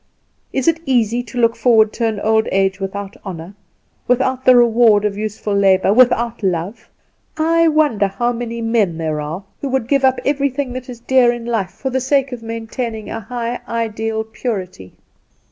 Is 0.51 0.67
it 0.67 0.79
easy 0.87 1.21
to 1.21 1.37
look 1.37 1.55
forward 1.55 1.93
to 1.93 2.07
an 2.07 2.19
old 2.21 2.47
age 2.51 2.79
without 2.79 3.15
honour, 3.23 3.53
without 4.07 4.45
the 4.45 4.55
reward 4.55 5.05
of 5.05 5.15
useful 5.15 5.53
labour, 5.55 5.93
without 5.93 6.41
love? 6.41 6.89
I 7.37 7.67
wonder 7.67 8.07
how 8.07 8.31
many 8.33 8.61
men 8.61 8.97
there 8.97 9.21
are 9.21 9.43
who 9.61 9.69
would 9.69 9.87
give 9.87 10.03
up 10.03 10.19
everything 10.25 10.73
that 10.73 10.89
is 10.89 11.01
dear 11.01 11.31
in 11.31 11.45
life 11.45 11.69
for 11.69 11.91
the 11.91 12.01
sake 12.01 12.31
of 12.31 12.41
maintaining 12.41 13.11
a 13.11 13.19
high 13.19 13.59
ideal 13.67 14.23
purity." 14.23 14.93